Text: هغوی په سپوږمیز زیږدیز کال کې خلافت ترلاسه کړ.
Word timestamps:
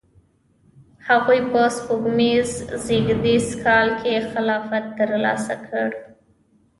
هغوی 1.07 1.39
په 1.51 1.61
سپوږمیز 1.75 2.49
زیږدیز 2.85 3.45
کال 3.63 3.87
کې 4.01 4.15
خلافت 4.31 4.85
ترلاسه 4.99 5.55
کړ. 5.67 5.87